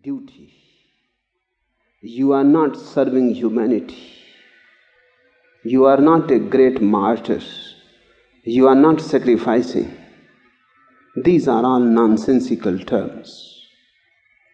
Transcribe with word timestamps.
duty. 0.00 0.52
You 2.00 2.32
are 2.32 2.44
not 2.44 2.76
serving 2.76 3.34
humanity. 3.34 4.14
You 5.64 5.84
are 5.84 6.00
not 6.00 6.30
a 6.30 6.38
great 6.38 6.80
martyr. 6.80 7.40
You 8.44 8.68
are 8.68 8.74
not 8.74 9.00
sacrificing. 9.00 9.96
These 11.16 11.46
are 11.46 11.64
all 11.64 11.80
nonsensical 11.80 12.78
terms. 12.78 13.66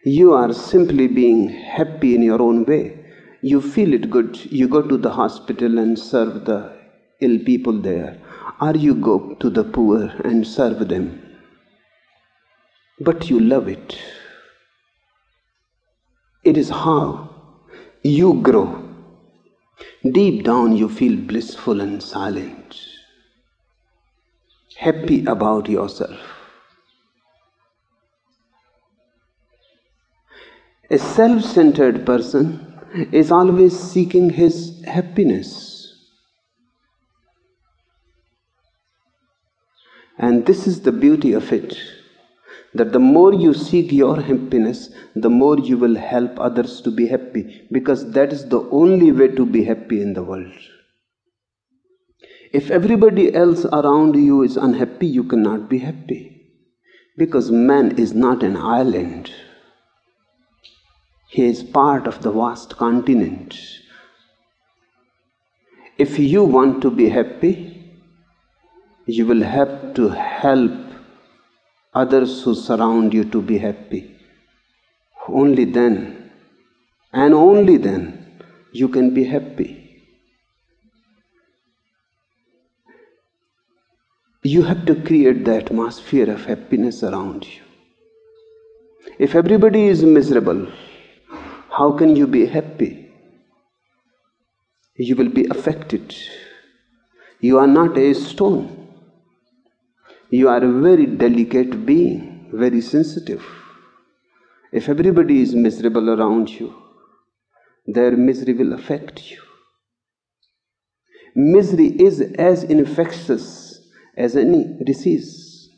You 0.05 0.33
are 0.33 0.53
simply 0.53 1.07
being 1.07 1.49
happy 1.49 2.15
in 2.15 2.21
your 2.21 2.41
own 2.41 2.65
way. 2.65 3.05
You 3.41 3.61
feel 3.61 3.93
it 3.93 4.09
good. 4.09 4.37
You 4.51 4.67
go 4.67 4.81
to 4.81 4.97
the 4.97 5.11
hospital 5.11 5.79
and 5.79 5.97
serve 5.97 6.45
the 6.45 6.77
ill 7.21 7.39
people 7.39 7.81
there, 7.81 8.19
or 8.61 8.75
you 8.75 8.93
go 8.95 9.35
to 9.35 9.49
the 9.49 9.63
poor 9.63 10.03
and 10.23 10.45
serve 10.45 10.87
them. 10.87 11.21
But 12.99 13.29
you 13.29 13.39
love 13.39 13.67
it. 13.67 13.97
It 16.49 16.57
is 16.57 16.69
how 16.69 17.29
you 18.01 18.41
grow. 18.41 18.83
Deep 20.13 20.43
down, 20.43 20.75
you 20.75 20.89
feel 20.89 21.15
blissful 21.15 21.79
and 21.79 22.01
silent, 22.01 22.79
happy 24.75 25.23
about 25.25 25.69
yourself. 25.69 26.19
A 30.89 30.97
self 30.97 31.43
centered 31.43 32.03
person 32.03 32.47
is 33.11 33.31
always 33.31 33.79
seeking 33.79 34.31
his 34.31 34.83
happiness. 34.85 35.93
And 40.17 40.47
this 40.47 40.65
is 40.65 40.81
the 40.81 40.91
beauty 40.91 41.33
of 41.33 41.53
it 41.53 41.77
that 42.73 42.91
the 42.93 42.99
more 42.99 43.33
you 43.33 43.53
seek 43.53 43.91
your 43.91 44.21
happiness, 44.21 44.89
the 45.15 45.29
more 45.29 45.57
you 45.57 45.77
will 45.77 45.95
help 45.95 46.39
others 46.39 46.81
to 46.81 46.91
be 46.91 47.07
happy 47.07 47.67
because 47.71 48.11
that 48.11 48.31
is 48.31 48.45
the 48.49 48.61
only 48.69 49.11
way 49.11 49.27
to 49.27 49.45
be 49.45 49.63
happy 49.63 50.01
in 50.01 50.13
the 50.13 50.23
world. 50.23 50.53
If 52.51 52.71
everybody 52.71 53.33
else 53.33 53.65
around 53.65 54.15
you 54.15 54.43
is 54.43 54.57
unhappy, 54.57 55.07
you 55.07 55.23
cannot 55.23 55.69
be 55.69 55.79
happy 55.79 56.39
because 57.17 57.51
man 57.51 57.97
is 57.97 58.13
not 58.13 58.43
an 58.43 58.57
island. 58.57 59.31
He 61.27 61.45
is 61.45 61.61
part 61.63 62.07
of 62.07 62.21
the 62.23 62.31
vast 62.31 62.75
continent. 62.77 63.59
If 65.97 66.17
you 66.17 66.43
want 66.43 66.81
to 66.81 66.89
be 66.89 67.09
happy, 67.09 67.79
you 69.05 69.25
will 69.25 69.43
have 69.43 69.93
to 69.95 70.09
help 70.09 70.88
others 71.93 72.43
who 72.43 72.55
surround 72.55 73.13
you 73.13 73.23
to 73.25 73.41
be 73.41 73.57
happy. 73.57 74.15
Only 75.27 75.65
then, 75.65 76.31
and 77.11 77.33
only 77.33 77.77
then, 77.77 78.41
you 78.71 78.87
can 78.87 79.13
be 79.13 79.23
happy. 79.23 80.03
You 84.43 84.63
have 84.63 84.85
to 84.85 84.95
create 84.95 85.43
the 85.45 85.57
atmosphere 85.57 86.31
of 86.31 86.45
happiness 86.45 87.03
around 87.03 87.45
you. 87.45 87.61
If 89.17 89.35
everybody 89.35 89.87
is 89.87 90.03
miserable, 90.03 90.67
how 91.69 91.91
can 91.91 92.15
you 92.15 92.25
be 92.25 92.45
happy? 92.45 93.11
You 94.95 95.15
will 95.15 95.29
be 95.29 95.45
affected. 95.47 96.15
You 97.39 97.57
are 97.57 97.67
not 97.67 97.97
a 97.97 98.13
stone. 98.13 98.78
You 100.31 100.47
are 100.49 100.63
a 100.63 100.81
very 100.81 101.07
delicate 101.07 101.85
being, 101.85 102.49
very 102.53 102.81
sensitive. 102.81 103.43
If 104.71 104.87
everybody 104.87 105.41
is 105.41 105.55
miserable 105.55 106.09
around 106.11 106.49
you, 106.49 106.75
their 107.87 108.11
misery 108.11 108.53
will 108.53 108.73
affect 108.73 109.31
you. 109.31 109.41
Misery 111.35 111.87
is 111.87 112.21
as 112.37 112.63
infectious 112.63 113.81
as 114.15 114.35
any 114.35 114.77
disease. 114.85 115.69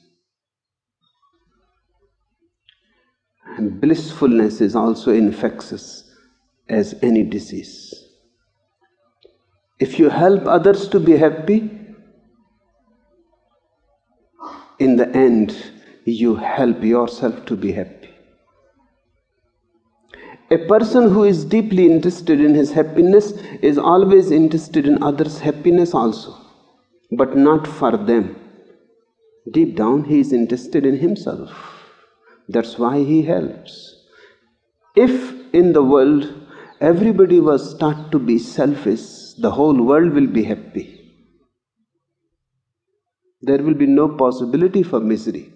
And 3.57 3.79
blissfulness 3.79 4.59
is 4.59 4.75
also 4.75 5.13
infectious 5.13 6.12
as 6.68 6.95
any 7.01 7.23
disease. 7.23 7.94
If 9.79 9.97
you 9.97 10.09
help 10.09 10.45
others 10.45 10.89
to 10.89 11.00
be 11.00 11.18
happy, 11.18 11.81
in 14.81 14.95
end, 15.13 15.55
you 16.05 16.35
help 16.35 16.83
yourself 16.83 17.45
to 17.45 17.55
be 17.55 17.72
happy. 17.72 18.09
A 20.49 20.57
person 20.57 21.09
who 21.11 21.23
is 21.23 21.45
deeply 21.45 21.85
interested 21.89 22.41
in 22.41 22.53
his 22.53 22.72
happiness 22.72 23.31
is 23.61 23.77
always 23.77 24.31
interested 24.31 24.85
in 24.85 25.01
others' 25.01 25.39
happiness 25.39 25.94
also, 25.94 26.35
but 27.11 27.38
not 27.38 27.66
for 27.66 27.95
them. 27.95 28.35
Deep 29.50 29.75
down, 29.75 30.03
he 30.03 30.19
is 30.19 30.33
interested 30.33 30.85
in 30.85 30.97
himself. 30.97 31.51
That's 32.50 32.77
why 32.77 33.00
he 33.00 33.21
helps. 33.21 34.05
If 34.95 35.53
in 35.53 35.71
the 35.71 35.83
world 35.83 36.33
everybody 36.81 37.39
was 37.39 37.77
taught 37.77 38.11
to 38.11 38.19
be 38.19 38.38
selfish, 38.38 39.33
the 39.38 39.51
whole 39.51 39.81
world 39.81 40.11
will 40.11 40.27
be 40.27 40.44
happy 40.44 41.00
there 43.41 43.63
will 43.63 43.74
be 43.74 43.88
no 43.88 44.07
possibility 44.09 44.84
for 44.84 45.00
misery. 45.00 45.52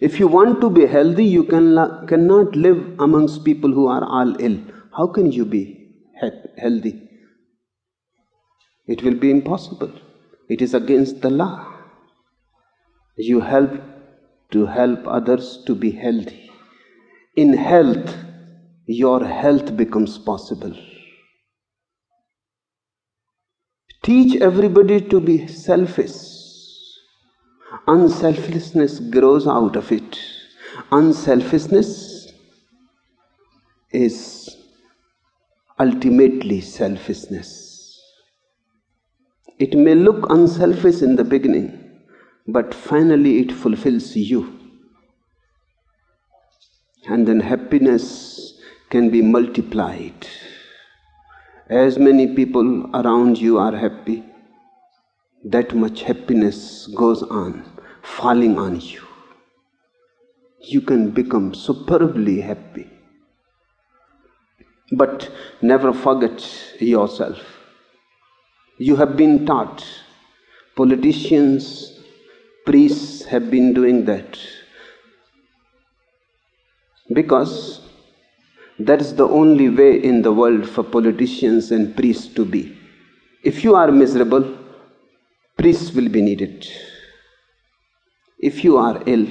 If 0.00 0.18
you 0.18 0.28
want 0.28 0.60
to 0.62 0.70
be 0.70 0.86
healthy, 0.86 1.24
you 1.24 1.44
can, 1.44 1.74
cannot 2.06 2.56
live 2.56 2.98
amongst 2.98 3.44
people 3.44 3.70
who 3.70 3.86
are 3.86 4.04
all 4.04 4.34
ill. 4.40 4.58
How 4.96 5.06
can 5.06 5.30
you 5.30 5.44
be 5.44 5.92
healthy? 6.58 7.08
It 8.86 9.02
will 9.02 9.14
be 9.14 9.30
impossible. 9.30 9.92
It 10.48 10.62
is 10.62 10.74
against 10.74 11.20
the 11.20 11.30
law. 11.30 11.66
You 13.16 13.40
help 13.40 13.70
to 14.52 14.66
help 14.66 15.06
others 15.06 15.62
to 15.66 15.74
be 15.74 15.90
healthy. 15.90 16.50
In 17.36 17.52
health, 17.52 18.16
your 18.86 19.24
health 19.24 19.76
becomes 19.76 20.18
possible. 20.18 20.74
Teach 24.10 24.40
everybody 24.42 25.00
to 25.00 25.20
be 25.20 25.46
selfish. 25.46 26.14
Unselfishness 27.86 28.98
grows 28.98 29.46
out 29.46 29.76
of 29.76 29.92
it. 29.92 30.18
Unselfishness 30.90 32.32
is 33.92 34.56
ultimately 35.78 36.60
selfishness. 36.60 38.00
It 39.60 39.78
may 39.78 39.94
look 39.94 40.28
unselfish 40.28 41.02
in 41.02 41.14
the 41.14 41.22
beginning, 41.22 41.68
but 42.48 42.74
finally 42.74 43.38
it 43.38 43.52
fulfills 43.52 44.16
you. 44.16 44.58
And 47.06 47.28
then 47.28 47.38
happiness 47.38 48.60
can 48.88 49.10
be 49.10 49.22
multiplied 49.22 50.26
as 51.70 51.98
many 51.98 52.34
people 52.34 52.90
around 52.96 53.38
you 53.38 53.58
are 53.58 53.76
happy, 53.76 54.24
that 55.44 55.74
much 55.74 56.02
happiness 56.02 56.88
goes 56.88 57.22
on 57.22 57.64
falling 58.02 58.58
on 58.58 58.80
you. 58.80 59.00
You 60.62 60.80
can 60.80 61.10
become 61.10 61.54
superbly 61.54 62.40
happy. 62.40 62.90
But 64.90 65.30
never 65.62 65.92
forget 65.92 66.44
yourself. 66.80 67.38
You 68.78 68.96
have 68.96 69.16
been 69.16 69.46
taught, 69.46 69.86
politicians, 70.74 72.00
priests 72.66 73.24
have 73.26 73.48
been 73.48 73.72
doing 73.72 74.04
that. 74.06 74.38
Because 77.12 77.79
that 78.86 79.00
is 79.00 79.14
the 79.14 79.28
only 79.28 79.68
way 79.68 80.02
in 80.02 80.22
the 80.22 80.32
world 80.32 80.68
for 80.68 80.82
politicians 80.82 81.70
and 81.70 81.96
priests 81.96 82.28
to 82.34 82.44
be. 82.44 82.76
If 83.42 83.64
you 83.64 83.74
are 83.74 83.90
miserable, 83.90 84.58
priests 85.56 85.92
will 85.92 86.08
be 86.08 86.22
needed. 86.22 86.66
If 88.38 88.64
you 88.64 88.76
are 88.78 89.02
ill, 89.06 89.26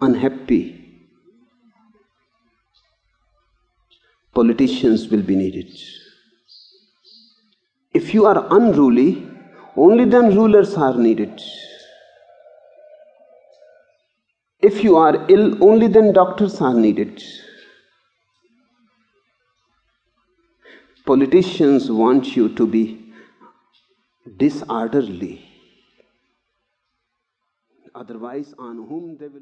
unhappy, 0.00 0.62
politicians 4.34 5.08
will 5.08 5.22
be 5.22 5.36
needed. 5.36 5.70
If 7.94 8.12
you 8.12 8.26
are 8.26 8.46
unruly, 8.50 9.26
only 9.76 10.04
then 10.04 10.34
rulers 10.36 10.74
are 10.74 10.94
needed. 10.94 11.40
If 14.60 14.84
you 14.84 14.96
are 14.96 15.24
ill, 15.30 15.62
only 15.62 15.88
then 15.88 16.12
doctors 16.12 16.60
are 16.60 16.74
needed. 16.74 17.22
Politicians 21.06 21.88
want 21.88 22.34
you 22.34 22.48
to 22.56 22.66
be 22.66 23.12
disorderly. 24.36 25.40
Otherwise, 27.94 28.54
on 28.58 28.76
whom 28.88 29.16
they 29.16 29.28
will 29.28 29.34